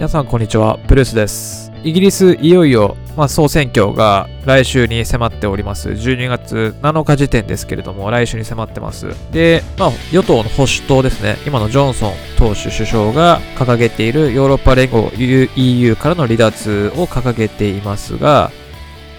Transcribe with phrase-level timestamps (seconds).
[0.00, 1.70] 皆さんこんにちは、ブルースです。
[1.84, 5.90] イギリスいよいよ、まあ、総選挙が来週に迫っております。
[5.90, 9.08] 12月7日時点ですけれども、来週に迫ってます。
[9.30, 18.50] で、まあ、与党の保守党ですね、今のジョンソン党首首相が掲げているヨーロッパ連合 EU からの離脱を掲げていますが、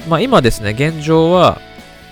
[0.10, 1.62] まあ、今ですね、現状は、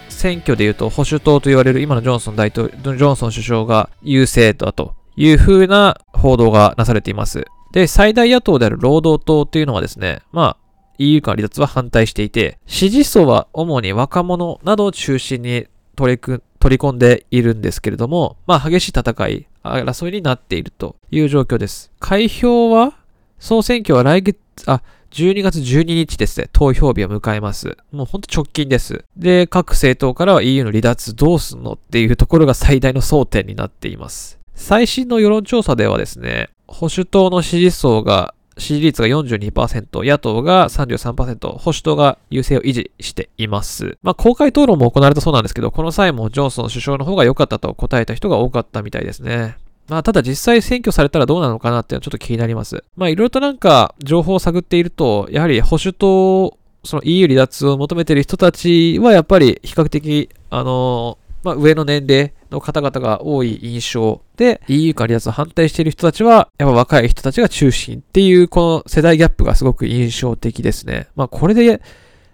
[0.09, 7.47] 選挙で言うと保守党と言われる今のジョンソン大統領、ジョンソン首相が優勢だという風な報道がなされています。
[7.71, 10.57] で、最大野党である労働党っていうのはですね、まあ、
[10.97, 21.91] EU から離脱は反対していて、支持層は主に若者などを中心に取りく取り込んでいるんですけれども、まあ、激しい戦い、争いになっているという状況です。
[21.99, 22.93] 開票は、
[23.39, 24.81] 総選挙は来月、あ、
[25.11, 27.77] 12月12日ですね、投票日を迎えます。
[27.91, 29.05] もうほんと直近です。
[29.15, 34.39] で、各政党からは EU の離脱どうすんのっていうところが最大の争点になっています。
[34.53, 43.97] 最新の世論調査ではですね、保守党の支持層が、支持率が42%、野党が33%、保守党が優勢を維持しています。
[44.03, 49.57] まあ、公開討論も行われたそうなんですけど、この際もジョンソン首相の方が良かったと答えた人が多かったみたいですね。
[49.87, 52.83] まあ、ただ実際選挙されたらどうなのかなっていうのはちょっと気になります。
[52.95, 71.07] まあ、いろいろとなんか情報を探っていると、やはり保守党、その EU 離脱を求めている人たちはやっぱり比較的、あのまあ、上の年齢の方々が多い印象で、EU から離脱を反対している人たちは、やっぱ若い人たちが中心っていう、この世代ギャップがすごく印象的ですね。
[71.15, 71.81] まあ、これで、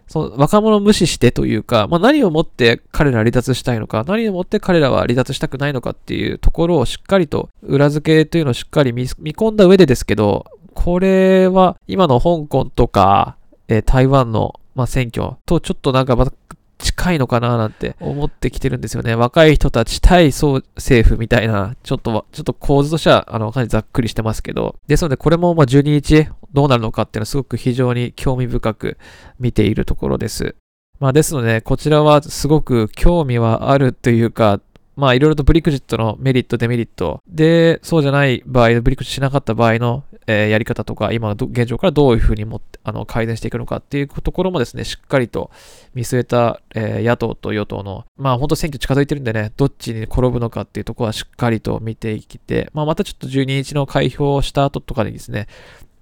[0.07, 16.33] その若者を無視してというか、まあ、何をもって彼ら離脱したいのか、何をもって彼らは離脱したくないのかっていうところをしっかりと、裏付けというのをしっかり見見込んだ上でですけど、これは今の香港とか、えー台湾の、まあ、選挙とちょっとなんかまた
[16.77, 19.15] 近いのかななんて思ってきてるんですよね。
[19.15, 24.75] 若い人たち対総政府みたいな、ちょっと、ちょっと構図としては、あの、かなりざっくりしてますけど。
[24.87, 28.97] ですので、これもまあ12日どうなるのかっていうのはすごく非常に興味深く
[29.39, 30.55] 見ているところです。
[30.99, 34.61] まあですので、こちらはすごく興味はあるというか、
[34.95, 37.21] まあいろいろとブリクジットのメリット、デメリット。
[37.27, 45.51] で、そうじゃない場合、ブリクジットしなかった場合の、えーやり方とか、今の現状からどういうふうにもあの改善していくのかっていうところもですね、しっかりと
[45.93, 55.47] 見据えた、えー野党と与党の、まあ本当選挙近づいてるんでね、どっちに転ぶのかっていうところはしっかりと見ていきて、まあまたちょっと12日の開票した後とかにですね、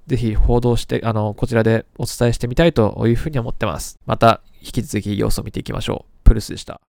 [0.08, 4.00] ぜひ報道して、あの、こちらでお伝えしてみたいというふうに思ってます。
[4.06, 6.24] また引き続き様子を見ていきましょう。
[6.24, 6.82] プルスでした。